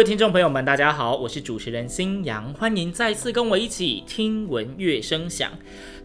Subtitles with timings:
[0.00, 5.52] 位听众朋友们，大家好，我是主持人新阳，欢迎再次跟我一起听闻乐声响。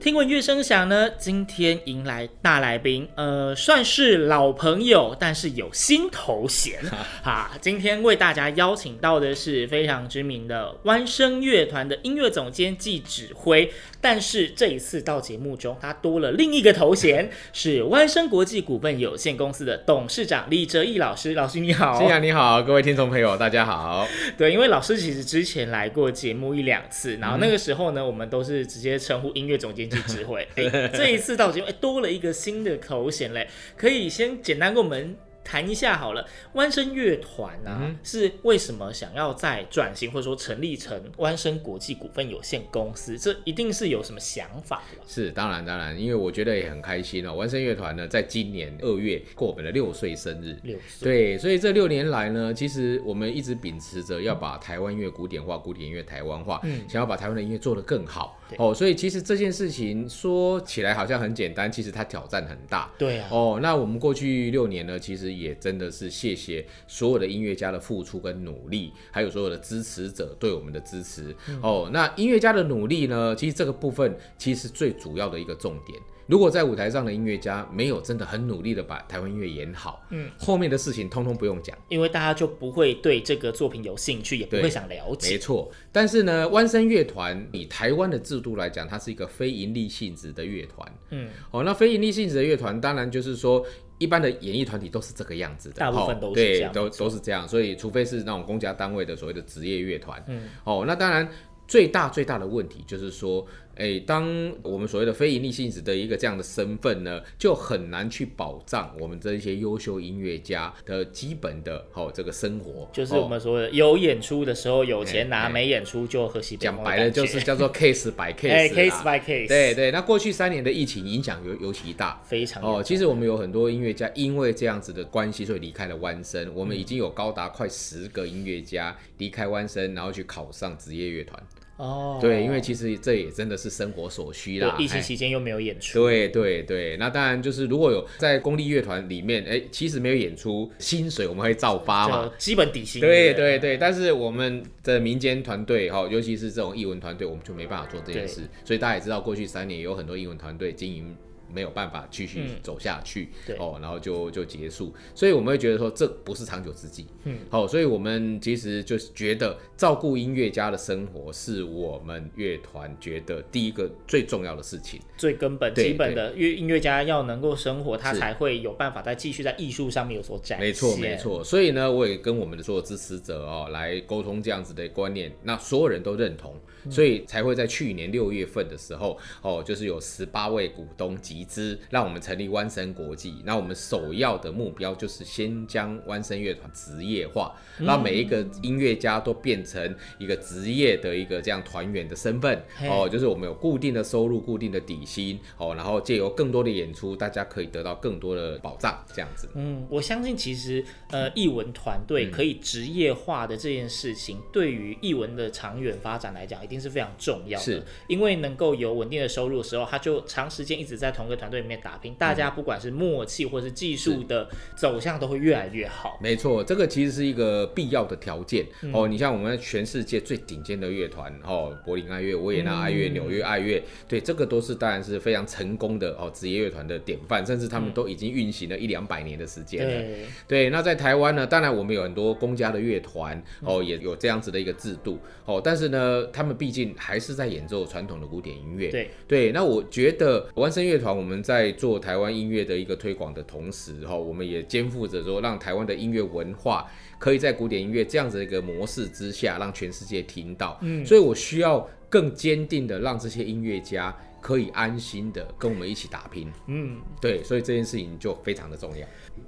[0.02, 6.78] 听闻乐声响呢，今天迎来大来宾，呃，算是老朋友，但是有新头衔
[7.24, 7.52] 啊。
[7.62, 21.34] 今天为大家邀请到的是非常知名的弯声乐团的音乐总监暨指挥，但是这一次到节目中，他多了另一个头衔，是弯声国际股份有限公司的董事长李哲毅老师。
[21.34, 23.85] 老师你好，新阳你好，各位听众朋友大家好。
[23.86, 30.48] 好 对，因为老师其实之前来过节目一两次，然后那个时候呢，我们都是直接称呼音乐总监去指挥。
[30.92, 33.48] 这一次到节目，多了一个新的头衔嘞，
[33.78, 36.28] 可以先简单跟我们谈一下好了。
[36.54, 43.18] 弯声乐团啊，嗯、是为什么想要再转型，或者说成立成弯声国际股份有限公司？
[43.18, 45.02] 这一定是有什么想法的。
[45.08, 47.36] 是，当然当然，因为我觉得也很开心哦。
[47.36, 50.58] 弯声乐团呢，在今年二月过我们的六岁生日。
[50.64, 51.06] 六岁。
[51.06, 58.42] 对，所以这六年来呢，其实我们一直秉持着要把台湾乐古典化、古典音乐台湾化，嗯，想要把台湾的音乐做得更好。
[58.58, 62.92] 哦，所以其实这件事情说起来好像很简单，其实它挑战很大。
[62.98, 63.28] 对啊。
[63.32, 71.36] 哦，那我们过去六年呢，其实也真的是谢谢所有的音乐家的付出跟努力，还有所有的支持者对我们的支持。
[71.50, 76.00] 嗯、哦，那音乐家的努力呢，其实这个部分其实最主要的一个重点。
[76.28, 85.34] 如果在舞台上的音乐家没有真的很努力的把台湾音乐演好，嗯，后面的事情通通不用讲，因为大家就不会对这个作品有兴趣，也不会想了解。
[85.34, 93.64] 没错，但是呢，弯声乐团以台湾的制度来讲，它是一个非盈利性质的乐团，嗯，哦，那非盈利性质的乐团，当然就是说
[93.98, 101.28] 一般的演艺团体都是这个样子的，大部分都是这样，对，都都是这样，所以除非是那种公家单位的所谓的职业乐团，嗯，哦，那当然
[101.68, 103.46] 最大最大的问题就是说。
[103.76, 112.90] 哎，当我们所谓的非盈利性质的一个这样的身份呢，就很难去保障我们这些优秀音乐家的基本的哦这个生活。
[112.94, 116.76] 就是我们说的有演出的时候有钱拿，没演出就喝西北风。
[116.76, 118.52] 讲白了就是叫做 case by case。
[118.52, 119.48] 哎，case by case。
[119.48, 122.82] 对对，那过去三年的疫情影响尤尤其大，非常哦。
[122.82, 126.50] 其实我们有很多音乐家因为这样子的关系，所以离开了湾声。
[126.56, 131.42] 我们已经有高达快十个音乐家离开湾声，然后去考上职业乐团。
[131.78, 134.76] 哦，oh, 对，因为其实这也真的是生活所需啦。
[134.80, 136.00] 疫情期间又没有演出。
[136.00, 143.02] 对对对，那当然就是如果有在公立乐团里面，哎，其实没有演出，薪水我们会照发嘛，基本底薪。
[143.02, 148.42] 对对对，但是我们的民间团队哈，尤其是这种艺文团队，我们就没办法做这件事。
[148.64, 151.16] 所以大家也知道，过去三年有很多艺文团队经营。
[151.56, 170.68] 没有办法继续走下去，嗯、哦，然后就就结束，所以我们会觉得说这不是长久之计，嗯，好、哦，所以我们其实就是觉得照顾音乐家的生活是我们乐团觉得第一个最重要的事情，最根本、基本的，乐音乐家要能够生活，他才会有办法再继续在艺术上面有所展现。
[170.68, 171.42] 没错，没错。
[171.42, 176.54] 所以呢，我也跟我们的所有支持者哦来沟通这样子的观念，那所有人都认同，
[176.90, 181.45] 所以才会在去年六月份的时候，哦，就是有十八位股东集。
[181.46, 192.64] 资让我们成立湾声国际，那我们首要的目标就是先将湾声乐团职业化，让每一个音乐家都变成一个职业的一个这样团员的身份。
[192.90, 199.48] 哦，就是我们有固定的收入、固定的底薪哦，然后借由更多的演出，大家可以得到更多的保障，这样子。
[199.56, 207.84] 嗯，我相信其实呃，艺文团队可以职业化的这件事情，对于艺文的长远发展来讲，一定是非常重要的，是。
[208.08, 216.18] 因为能够有稳定的收入的时候，他就长时间一直在同一个团队里面打拼，大家不管是默契或是技术的走向都会越来越好。
[216.22, 219.08] 没错，这个其实是一个必要的条件、嗯、哦。
[219.08, 229.92] 你像我们全世界最顶尖的乐团哦，柏林爱乐、维也纳爱乐、纽约爱乐，对，这个都是当然是非常成功的哦，职业乐团的典范，甚至他们都已经运行了一两百年的时间了。
[229.92, 238.90] 对，对，那在台湾呢，当然我们有很多公家的乐团哦，也有这样子的一个制度哦，但是呢，他们毕竟还是在演奏传统的古典音乐。
[238.90, 246.86] 对，对，那我觉得湾声乐团我们在做台湾音乐的一个推广的同时，哈，我们也肩负着说，让台湾的音乐文化
[247.18, 250.78] 可以在古典音乐这样子的一个模式之下，让全世界听到。
[250.82, 254.16] 嗯，所以我需要更坚定的让这些音乐家
[254.46, 256.54] 可以安心的跟我们一起打拼。
[256.68, 259.08] 嗯，对，所以这件事情就非常的重要。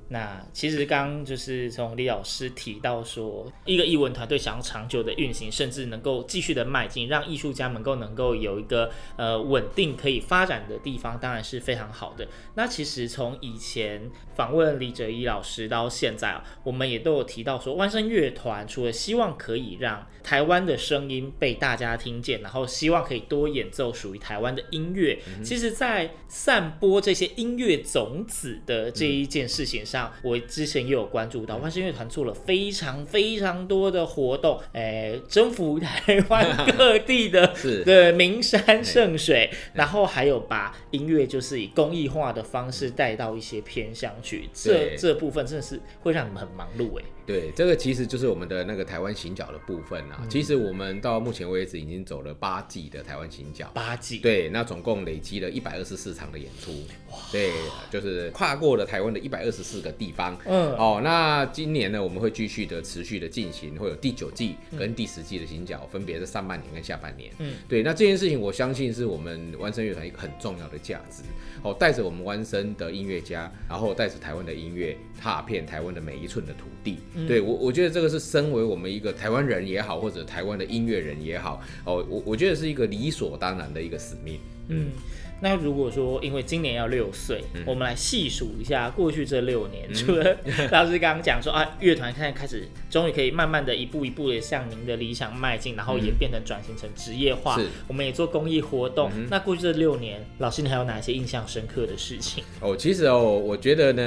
[0.09, 12.27] 那其实刚就是从李老师提到说，一个艺文团队想要长久的运行，甚至能够继续的迈进，让艺术家们能够能够有一个呃稳定可以发展的地方，当然是非常好的。
[12.55, 30.11] 那其实从以前访问李哲一老师到现在啊，我们也都有提到说，万声乐团除了希望可以让台湾的声音被大家听见，然后希望可以多演奏属于台湾的音乐，嗯、其实在散播这些音乐种子的这一件事情上。
[30.15, 30.19] 嗯。
[30.23, 37.53] 我之前也有关注到，万声乐团做了非常非常多的活动，哎、欸，征服台湾各地的
[37.85, 47.03] 的名山圣水，然后还有把音乐就是以公益化的方式带到一些偏乡去，这这部分真的是会让你们很忙碌哎。
[47.27, 50.19] 对，这个其实就是我们的那个台湾行脚的部分啊。
[50.21, 54.19] 嗯、其实我们到目前为止已经走了八季的台湾行脚，八季。
[54.19, 56.71] 对，那总共累积了一百二十四场的演出。
[57.11, 57.51] 哇，对，
[57.91, 60.37] 就是跨过了台湾的一百二十四个地方。
[60.45, 67.29] 嗯，哦，那今年呢，我们会继续的持续的进行，会有第九季跟第十季的行脚，嗯、分别是上半年跟下半年。
[67.39, 71.23] 嗯，对，那这件事情我相信是我们弯声乐团一个很重要的价值。
[71.61, 76.99] 哦，带着我们弯声的音乐家，然后带着台湾的音乐，踏遍台湾的每一寸的土地。
[77.25, 84.39] 对我，我觉得这个是身为我们一个台湾人也好，或者台湾的音乐人也好，哦，我我觉得是一个理所当然的一个使命。
[84.67, 84.91] 嗯。
[85.39, 90.37] 那如果说，因为今年要六岁，嗯、我们来细数一下过去这六年，嗯、除了
[90.71, 97.57] 老师刚刚讲说啊，乐团现在开始终于可以慢慢的一步一步的向您的理想迈进，然后也变成转型成职业化。
[97.59, 99.11] 是，我们也做公益活动。
[99.15, 102.43] 嗯、那过去这六年，老师你还有哪些印象深刻的事情？
[102.59, 104.03] 哦，其实哦，我觉得呢，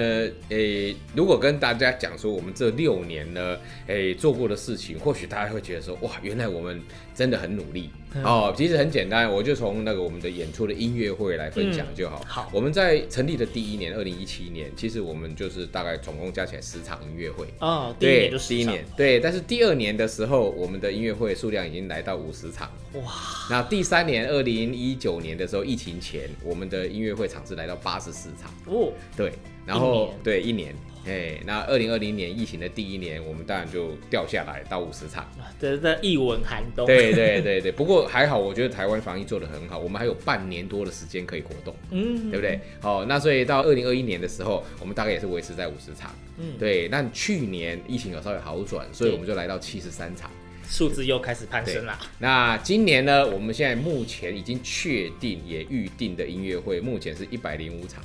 [0.49, 3.57] 诶、欸，如果跟大家讲说我们这六年呢，
[3.87, 6.83] 诶、欸，做过的事情，或许大家会觉得说，哇，原来我们
[7.21, 7.91] 真的很努力。
[8.15, 12.23] 嗯、哦，其实很简单，我就从那个我们的演出的音乐会来分享就好。
[12.25, 17.47] 嗯、好，我们在成立的第一年，二零一七年，其实我们就是大概总共加起来十场音乐会。
[17.59, 18.49] 哦，第一年就十场。
[18.49, 22.71] 第一年，对，但是第二年的时候，我们的音乐会数量已经来到五十场。
[22.95, 23.03] 哇！
[23.51, 28.51] 那第三年，二零一九年的时候，疫情前，我们的音乐会场次来到八十四场。
[28.65, 29.31] 哦，对，
[29.67, 30.75] 然后对一年。
[31.07, 35.27] 哎，那二零二零年疫情的第一年，我们当然就掉下来到五十场，
[35.59, 36.87] 这是一文寒冬。
[36.87, 42.61] 对对 对对，不过还好，我觉得台湾防疫做得很好，我们还有半年多的时间可以活动，嗯，对不对？
[42.81, 46.89] 好，那所以到二零二一年的时候，我们大概也是维持在五十场，嗯，对。
[46.89, 50.31] 那去年疫情有稍微好转，所以我们就来到七十三场，
[50.69, 51.99] 数字又开始攀升了。
[52.19, 58.05] 那今年呢，我们现在目前已经确定也预定的音乐会，目前是一百零五场。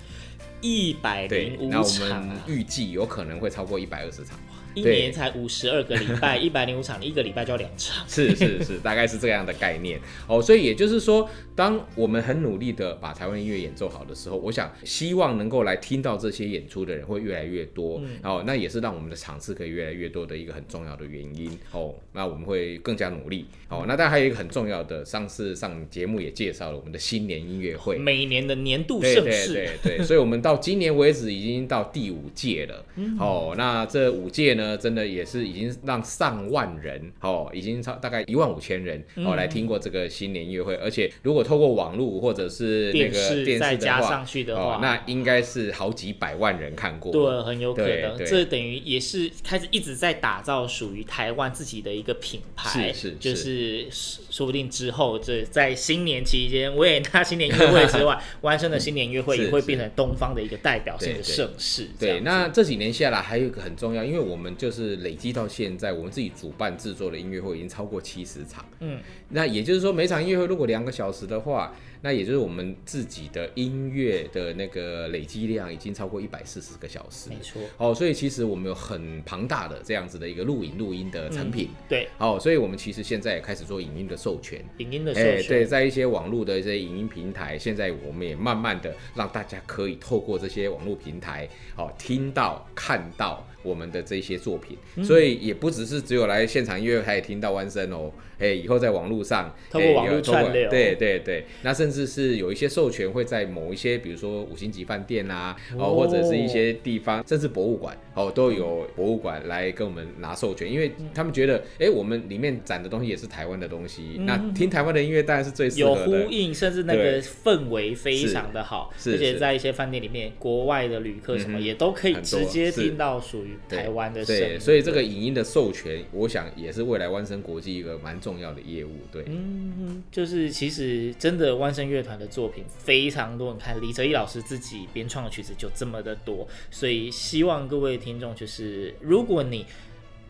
[0.66, 4.36] 一百零五场，那我们预计有可能会超过一百二十场。
[4.76, 8.08] 一年才五十二个礼拜， 一百零五场，一个礼拜就要两场。
[8.08, 10.42] 是是是，大概是这样的概念哦。
[10.42, 18.02] 所以也就是说，当我们很努力的把台湾音乐演奏好的时候，我想希望能够来听到这些演出的人会越来越多。
[18.04, 21.58] 嗯、哦，那也是让我们的场次可以越来越多的一个很重要的原因。
[21.72, 23.46] 哦，那我们会更加努力。
[23.70, 29.54] 哦，那当然还有一个很重要的，上次上节目也介绍了我们的新年音乐会，每年的年度盛事。
[29.54, 32.86] 对对对，所以我们到今年为止已经到第五届了。
[32.96, 34.65] 嗯、哦，那这五届呢？
[34.78, 47.12] 真的也是已经让上万人哦，已经超大概一万五千人哦来听过这个新年音乐会，而且如果透过网络或者是那个电视再加上去的话，那应该是好几百万人看过。
[47.12, 48.18] 对，很有可能。
[48.26, 53.88] 这等于也是开始一直在打造属于台湾自己的一个品牌，是是，就是
[54.36, 61.88] 说不定之后这在新年期间，维也纳新年音乐会之外，湾声的新年音乐会也会变成东方的一个代表性的盛事。
[62.00, 64.96] 对，那这几年下来还有一个很重要，因为我们就是。
[65.06, 68.66] 累积到现在，我们自己主办制作的音乐会已经超过七十场。
[68.80, 69.00] 嗯，
[69.30, 77.30] 那也就是说，每场音乐会如果两个小时的话，那也就是我们自己的音乐的那个累积量已经超过一百四十个小时。
[77.30, 77.62] 没错。
[77.78, 81.70] 哦，所以其实我们有很庞大的这样子的一个录影录音的产品。
[81.72, 82.08] 嗯、对。
[82.18, 84.64] 哦，所以我们其实现在也开始做影音的授权。
[84.78, 85.38] 影音的授权。
[85.38, 91.48] 欸、对，在一些网络的一些影音平台，现在我们也慢慢的让大家可以透过这些网络平台，
[91.78, 93.46] 哦，听到看到。
[93.66, 98.12] 我们的这些作品，嗯、所以也不只是只有来现场音乐，还可以听到弯声哦。
[98.38, 101.44] 哎，以后在网络上，通过网络串流，对对对。
[101.64, 124.42] 那甚至至是有一些授权会在某一些，比如说五星级饭店啊，哦，哦或者是一些地方，甚至博物馆，哦，都有博物馆来跟我们拿授权，因为他们觉得，哎、欸，我们里面展的东西也是台湾的东西，嗯、那听台湾的音乐当然是最适合的，有呼应，甚至那个氛围非常的好，而且在一些饭店里面，国外的旅客什么也都可以直接听到属于台湾的声音。
[124.42, 128.92] 对，所以这个影音的授权，我想也是未来湾生国际一个蛮重要的业务。
[129.12, 139.66] 对，嗯，就是其实真的湾声乐团的作品非常多，你看李哲毅老师自己编创的曲子就这么的多，所以希望各位听众就是，如果你。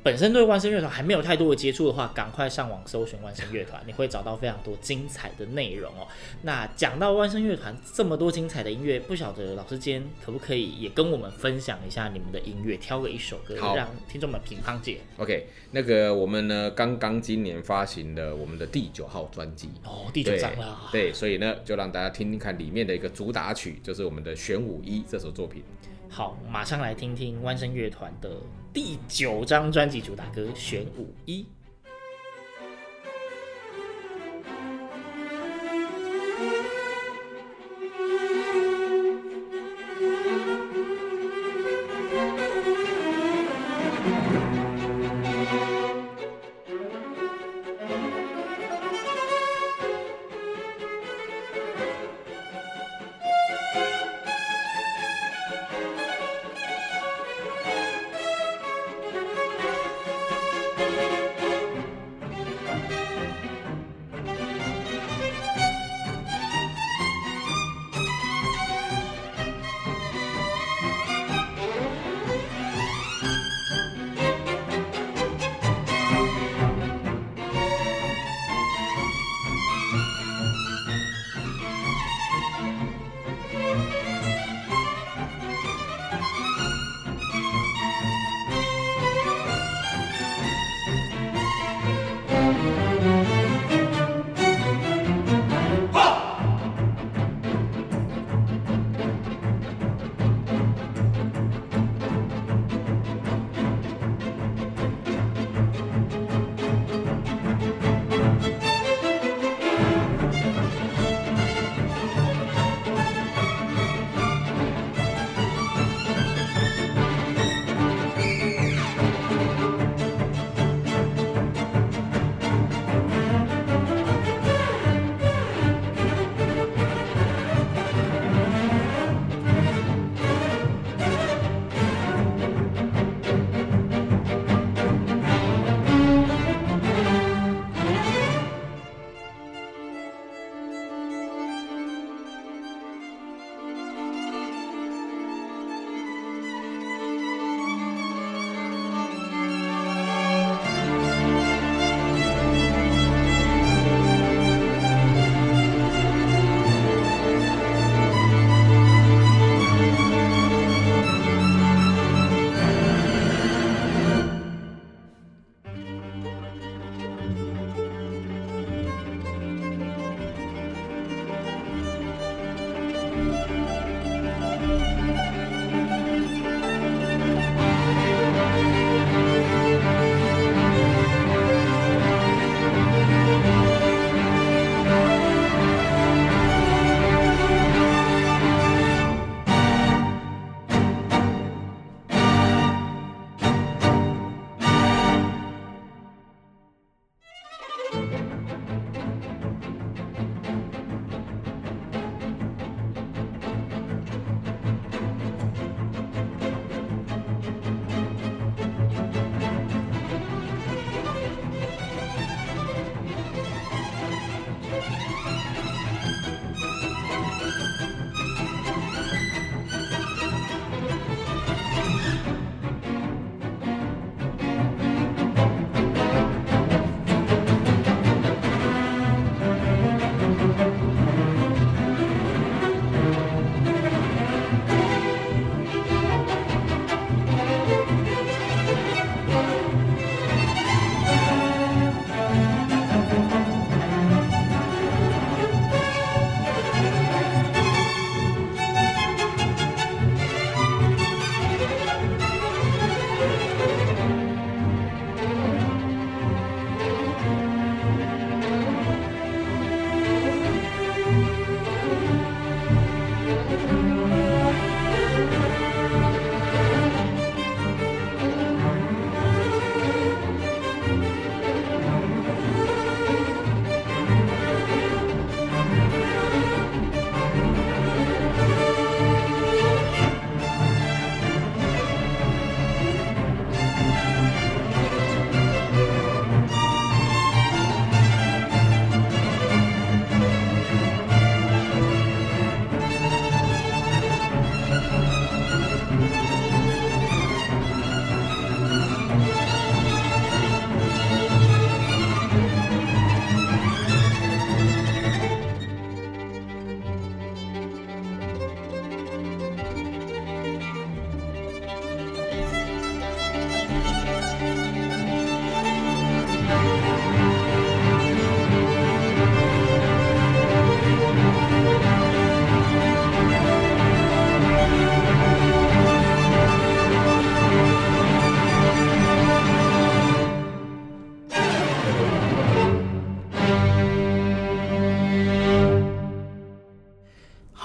[0.05, 6.05] 本身对万声乐团还没有太多的接触的话，赶快上网搜寻万声乐团，你会找到非常多精彩的内容哦。
[6.43, 14.99] 那讲到万声乐团这么多精彩的音乐，不晓得老师今天可不可以也跟我们分享一下你们的音乐，挑个一首歌让听众们评判解。
[15.17, 20.81] OK，那个我们呢刚刚今年发行了我们的第九号专辑哦，第九张了。
[20.91, 25.63] 对，所以呢就让大家听听看里面的一个主打曲，就是我们的玄武一这首作品。
[26.07, 28.29] 好，马上来听听万声乐团的
[28.75, 31.43] 第九张专辑主打歌《选五一》。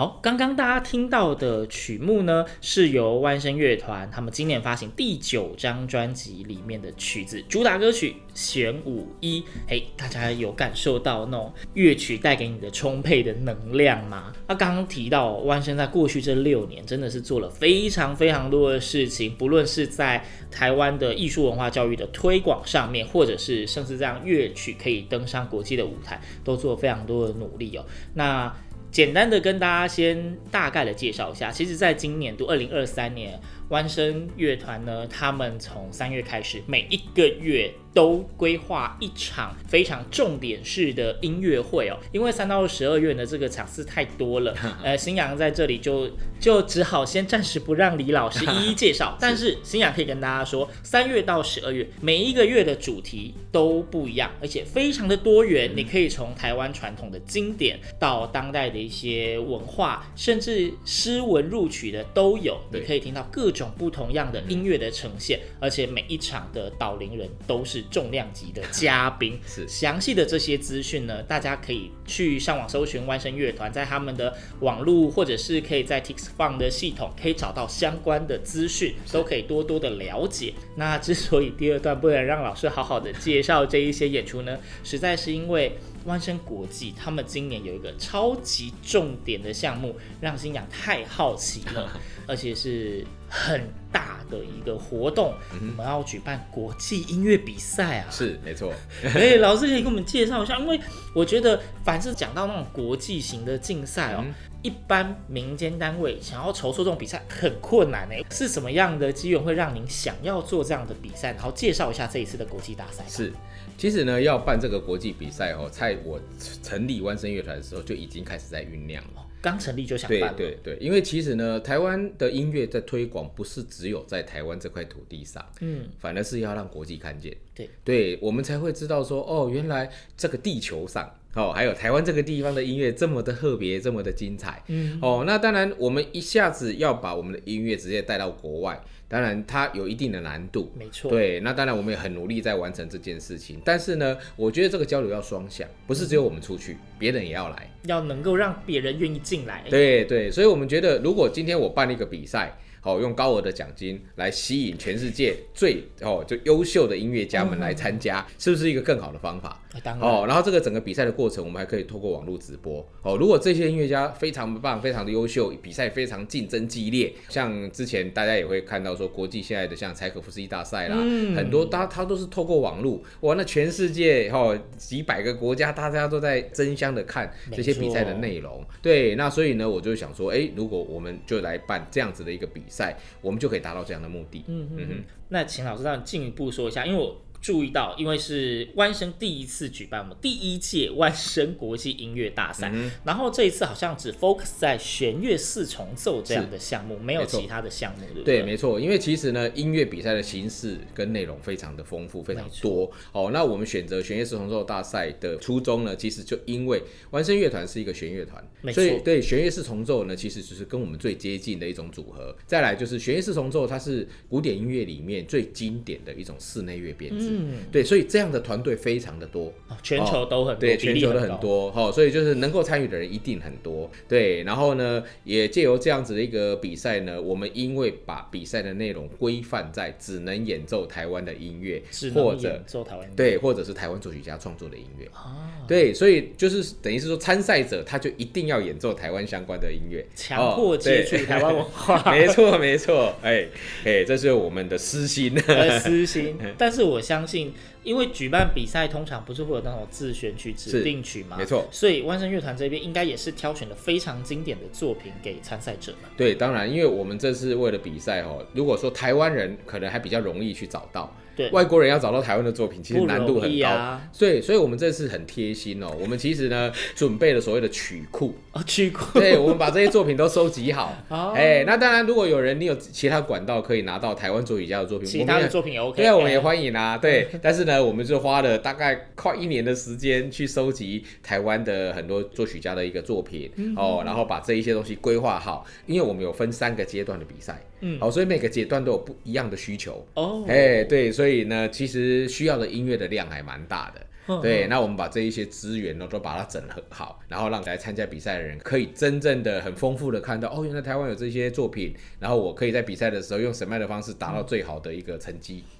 [0.01, 9.41] 好，刚刚大家听到的曲目呢，是由湾声乐团他们今年发行第九张专辑里面的曲子，主打歌曲《玄武一》。
[9.69, 14.33] 嘿，大家有感受到那种乐曲带给你的充沛的能量吗？
[14.49, 27.85] 那刚刚提到湾声在过去这六年真的是做了非常非常多的事情，不论是在台湾的艺术文化教育的推广上面，或者是甚至这样乐曲可以登上国际的舞台，都做了非常多的努力哦。
[28.15, 28.51] 那
[28.91, 33.39] 简单的跟大家先大概的介绍一下，其实，在今年度二零二三年，
[33.71, 41.97] 湾声乐团呢，他们从三月开始，每一个月都规划一场非常重点式的音乐会哦。
[42.13, 46.11] 因为三到十二月呢，这个场次太多了， 呃，新阳在这里就
[46.41, 49.17] 就只好先暂时不让李老师一一介绍。
[49.23, 55.71] 但是新阳可以跟大家说，三月到十二月，每一个月的主题都不一样，而且非常的多元。
[55.77, 62.59] 你可以从台湾传统的经典到当代的一些文化，甚至诗文入曲的都有。
[62.73, 63.60] 你可以听到各种。
[63.61, 69.39] 种不同样的音乐的呈现，嗯，而且每一场的导聆人都是重量级的嘉宾。
[69.47, 80.55] 是详细的这些资讯呢，大家可以去上网搜寻万声乐团，在他们的网络或者是可以在 TixFun 的系统可以找到相关的资讯，都可以多多的了解。
[80.77, 85.77] 那之所以第二段不能让老师好好的介绍这一些演出呢，实在是因为。
[86.05, 91.91] 湾生国际，他们今年有一个超级重点的项目，让新阳太好奇了，
[92.27, 98.11] 而且是很大的一个活动，我们要举办国际音乐比赛啊！
[98.11, 98.73] 是，没错。
[99.15, 100.81] 哎，老师可以给我们介绍一下，因为
[101.15, 104.25] 我觉得凡是讲到那种国际型的竞赛哦。
[104.63, 111.33] 一般民间单位想要筹措这种比赛很困难呢，是什么样的机缘会让您想要做这样的比赛？
[111.33, 113.03] 然后介绍一下这一次的国际大赛。
[113.09, 113.33] 是，
[113.79, 116.21] 其实呢，要办这个国际比赛哦，在我
[116.63, 119.27] 成立湾声乐团的时候就已经开始在酝酿了。
[119.43, 120.37] 刚成立就想办。
[120.37, 127.35] 对对对，因为其实呢，台湾的音乐在推广不是只有在台湾这块土地上，嗯，反而是要让国际看见。
[127.55, 131.11] 对对，我们才会知道说，哦，原来这个地球上。
[131.35, 134.63] 哦，还有台湾这个地方的音乐这么的特别，这么的精彩。
[134.67, 140.73] 嗯，哦，那当然，我们一下子要把我们的音乐直接带到国外，当然它有一定的难度。
[140.77, 141.09] 没错。
[141.09, 143.61] 对，那当然我们也很努力在完成这件事情。
[143.65, 149.63] 但是呢，我觉得这个交流要双向，不是只有我们出去，别、嗯、人也要来，要能够让别人愿意进来。
[149.71, 152.59] 对对，所以我们觉得，如果今天我办了一个比赛。
[152.81, 159.61] 好，用高额的奖金来吸引全世界最哦就优秀的音乐家们来参加，是不是一个更好的方法？
[160.01, 162.85] 哦，然后这个整个比赛的过程，我们还可以透过网络直播。
[163.03, 178.65] 哦，如果这些音乐家非常棒、非常的优秀，比赛非常竞争激烈，像之前大家也会看到说，国际现在的像柴可夫斯基大赛啦，嗯、很多他他都是透过网络，哇，那全世界哦几百个国家，大家都在争相的看这些比赛的内容。
[178.83, 184.45] 对，那所以呢，我就想说，哎，如果我们就来办这样子的一个比赛，我们就可以达到这样的目的。
[184.47, 185.05] 嗯嗯嗯。
[185.29, 187.21] 那请老师让进一步说一下，因为我。
[187.41, 198.41] 注意到，因为是湾生第一次举办我们第一届湾生国际音乐大赛，嗯，然后这一次好像只 focus 在弦乐四重奏这样的项目，没有其他的项目，对不对？
[198.41, 198.79] 对，没错。
[198.79, 202.93] 因为其实呢，音乐比赛的形式跟内容非常的丰富，非常多。
[203.13, 212.37] 哦，那我们选择弦乐四重奏大赛的初衷呢，其实就因为湾生乐团是一个弦乐团，所以对弦乐四重奏呢，其实就是跟我们最接近的一种组合。
[212.47, 217.29] 再来就是弦乐四重奏，它是古典音乐里面最经典的一种室内乐编制。
[217.29, 217.30] 嗯
[217.73, 221.31] 对，所以这样的团队非常的多，哦全球都很多，对，全球都很。
[221.41, 224.43] 多哈、哦，所以就是能够参与的人一定很多，对。
[224.43, 231.83] 然后呢，也借由这样子的一个比赛呢，我们因为把比赛的内容规范在只能演奏台湾的音乐，
[232.15, 243.47] 或者演奏台湾对，或者是台湾作曲家创作的音乐，啊，对，所以就是等于是说参赛者他就一定要演奏台湾相关的音乐，强迫接触哦台湾文化， 对没错没错，哎
[243.85, 246.37] 哎，这是我们的私心，呃私心。
[246.59, 247.53] 但是我相信，
[247.83, 251.67] 因为举办比赛通常不是会有那种自选曲、指定曲嘛，没错。
[251.71, 256.11] 所以万圣乐团这边应该也是挑选了非常经典的作品给参赛者们。
[256.17, 261.15] 对，当然，因为我们这次为了比赛哦，如果说台湾人可能还比较容易去找到。
[261.37, 265.91] 对，外国人要找到台湾的作品，其实难度很高，啊、所以所以我们这次很贴心哦。
[266.01, 268.35] 我们其实呢 准备了所谓的曲库。
[268.53, 270.97] 啊，曲库，对，我们把这些作品都收集好。
[271.09, 276.99] 哦，哎，那当然，如果有人你有其他管道可以拿到台湾作曲家的作品，其他的作品也 OK，对啊，我们也欢迎啊。
[276.99, 290.07] 对， 但是呢，我们就花了大概快一年的时间去收集台湾的很多作曲家的一个作品、嗯、哦，然后把这一些东西规划好，因为我们有分三个阶段的比赛，嗯，好，所以每个阶段都有不一样的需求。
[290.15, 292.29] 哦，哎，对，所以呢，其实。
[292.31, 294.41] 需要的音乐的量还蛮大的。
[294.41, 305.65] 对，那我们把这一些资源呢，都把它整合好，然后让来参加比赛的人可以真正的很丰富的看到，哦，原来台湾有这些作品，然后我可以在比赛的时候用什么样的方式达到最好的一个成绩。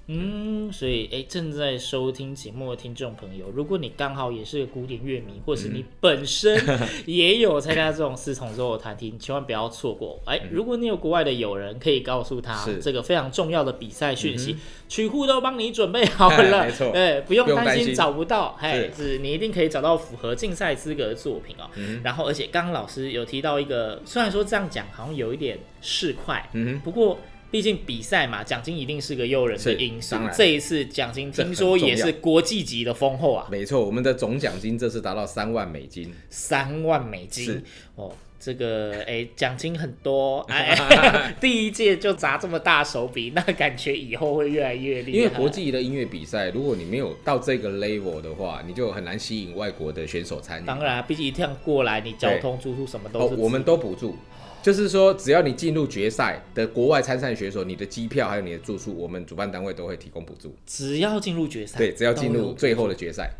[0.71, 6.59] 所以哎，正在收听节目的听众朋友，如果你刚好也是个古典乐迷，或是你本身
[7.05, 10.19] 也有参加这种四重奏的团体，你千万不要错过。
[10.25, 14.55] 哎，如果你有国外的友人，可以告诉他这个非常重要的比赛讯息，
[14.87, 18.57] 曲库都帮你准备好了， 没错，对，不用担心找不到。
[18.59, 19.17] 哎，是。
[19.21, 21.69] 你一定可以找到符合竞赛资格的作品哦。
[21.75, 27.19] 嗯、然后，而且刚刚老师有提到一个，虽然说这样讲好像有一点市侩，嗯，不过
[27.51, 30.15] 毕竟比赛嘛，奖金一定是个诱人的因素。
[30.33, 33.47] 这一次奖金听说也是国际级的丰厚啊。
[33.51, 36.11] 没错，我们的总奖金这次达到三万美金。
[36.29, 37.61] 三万美金
[37.95, 38.11] 哦。
[38.43, 40.75] 这个哎，奖金很多哎，
[41.39, 45.17] 第一届就砸这么大手笔，那感觉以后会越来越厉害。
[45.19, 50.65] 因为国际的音乐比赛，如果你没有到这个 level 的话，你就很难吸引外国的选手参与。
[50.65, 54.15] 当然，毕竟一趟过来，你交通、住宿什么都是、哦，我们都补助。
[54.61, 60.55] 就是说，只要你进入决赛的国外参赛选手，你的机票还有你的住宿，我们主办单位都会提供补助。
[60.65, 63.31] 只要进入决赛，对，只要进入最后的决赛。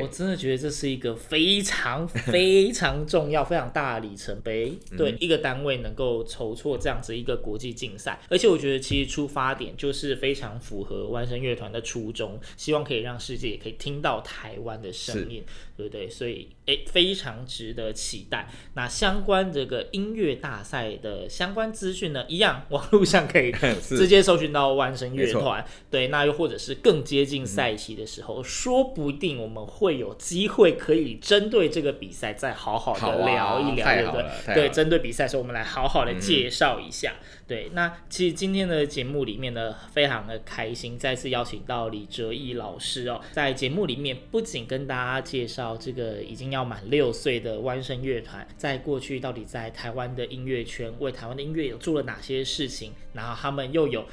[0.00, 15.42] 我真的觉得这是一个非常非常重要、非常大的里程碑，对一个单位能够筹措这样子一个国际竞赛，而且我觉得其实出发点就是非常符合万声乐团的初衷，希望可以让世界也可以听到台湾的声音，
[15.76, 16.08] 对不对？
[16.08, 18.48] 所以诶，非常值得期待。
[18.74, 29.60] 那相关这个音乐大赛的相关资讯呢，一样网络上可以 直接搜寻到万声乐团，对，那又或者是更接近赛期的时候，说不定我们。
[29.70, 34.12] 会有机会可以针对这个比赛再好好的聊一聊，啊、对不
[34.46, 34.54] 对？
[34.54, 37.14] 对，针对比赛的时候，我们来好好的介绍一下。
[37.20, 54.06] 嗯、对，那其实今天的节目里面呢，非常的开心，再次邀请到李哲毅老师哦，在节目里面不仅跟大家介绍这个已经要满六岁的弯声乐团，在过去到底在台湾的音乐圈为台湾的音乐有做了哪些事情，然后他们又有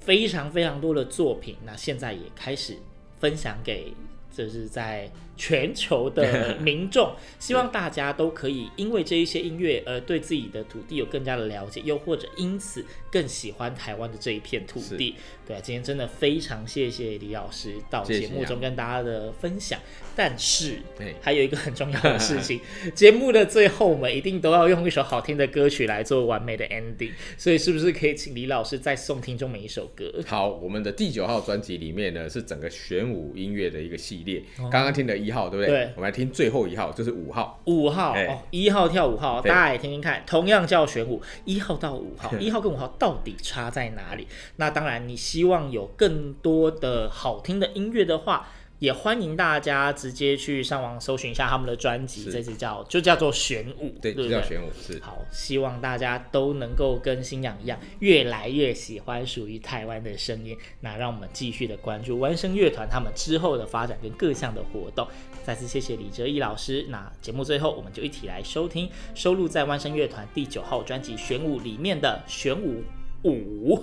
[0.00, 2.76] 非常非常多的作品，那现在也开始
[3.20, 3.92] 分享给。
[4.36, 15.14] 就是在全球的 民众，希望大家都可以因为这一些音乐而对自己的土地有更加的了解，又或者因此更喜欢台湾的这一片土地。
[15.46, 19.78] 对啊，今天真的非常谢谢李老师到节目中跟大家的分享。
[20.16, 20.78] 但是
[21.20, 22.58] 还有一个很重要的事情，
[22.94, 27.10] 节目的最后我们一定都要用一首好听的歌曲来做完美的 ending。
[27.36, 30.10] 所以是不是可以请李老师再送听众们一首歌？
[30.26, 34.42] 好，我们的第九号专辑里面呢是整个玄武音乐的一个系列。
[34.56, 35.66] 刚刚听的一号，对不对？
[35.66, 37.60] 对，我们来听最后一号，就是五号。
[37.64, 40.22] 五号哦，一号跳五号，大家也听听看。
[40.26, 44.28] 同样叫玄武，一号到五号，一号跟五号到底差在哪里？
[44.56, 48.48] 那当然，你希望有更多的好听的音乐的话。
[48.78, 55.00] 也欢迎大家直接去上网搜寻一下他们的专辑，这支叫就叫做玄武，对，就叫玄武是。
[55.00, 60.56] 好，希望大家都能够跟星洋一样，越来越喜欢属于台湾的声音。
[60.80, 65.08] 那让我们继续的关注万声乐团他们之后的发展跟各项的活动。
[65.42, 66.84] 再次谢谢李哲毅老师。
[66.88, 72.82] 那节目最后，我们就一起来收听收录在万声乐团第九号专辑《玄武》里面的玄武
[73.22, 73.82] 五。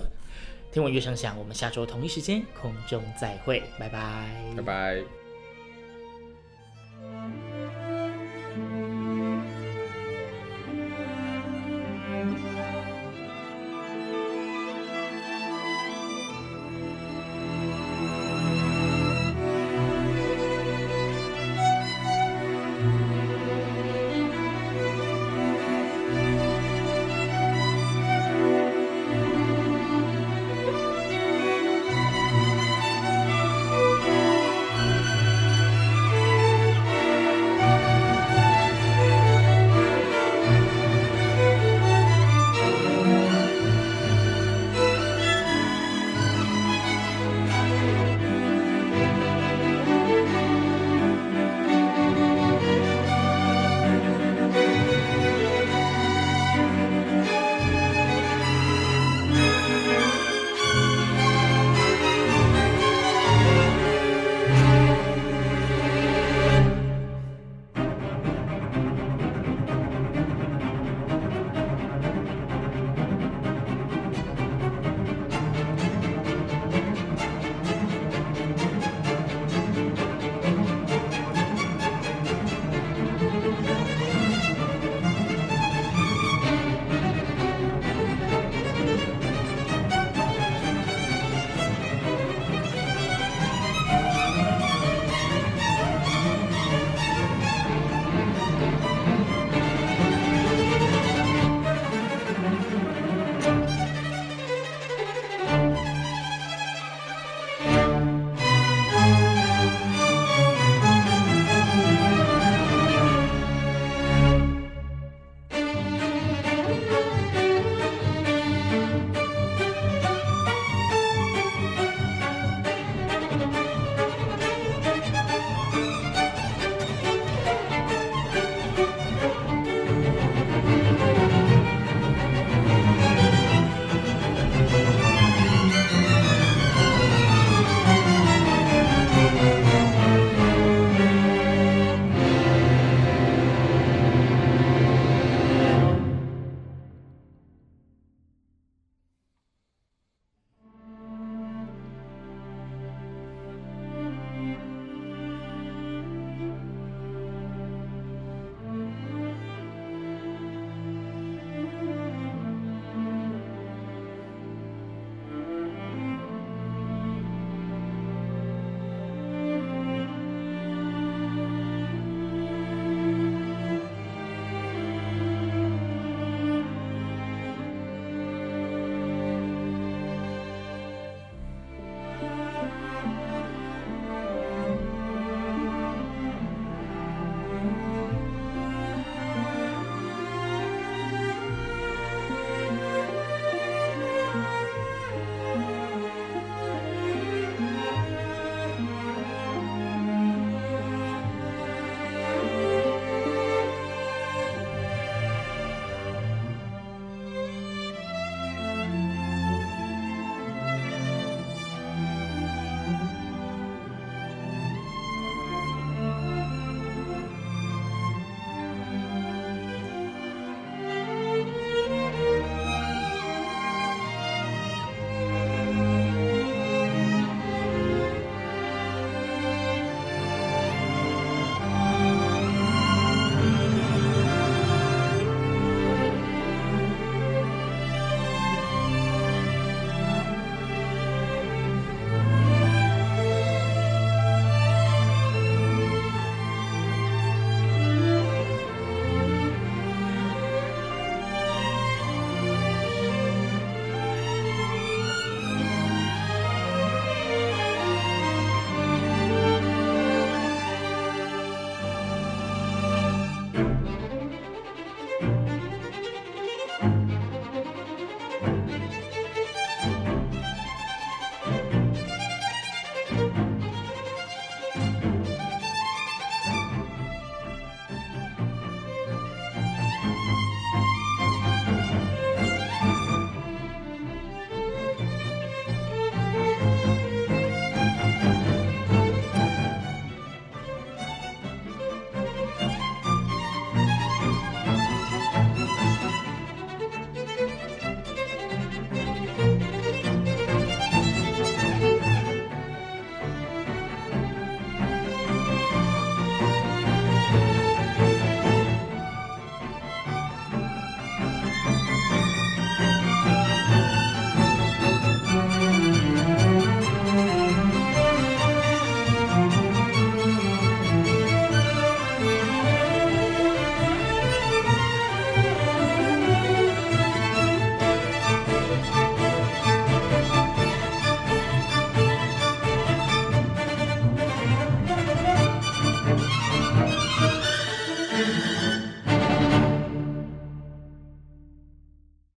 [0.74, 5.23] 听我乐声响，我们下周同一时间空中再会，拜拜，拜拜。